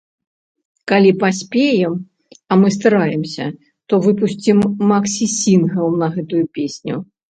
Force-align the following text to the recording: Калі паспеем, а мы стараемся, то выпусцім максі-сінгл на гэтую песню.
Калі 0.91 1.09
паспеем, 1.23 1.93
а 2.51 2.57
мы 2.61 2.67
стараемся, 2.77 3.45
то 3.93 4.03
выпусцім 4.07 4.57
максі-сінгл 4.93 5.87
на 6.05 6.11
гэтую 6.17 6.41
песню. 6.61 6.95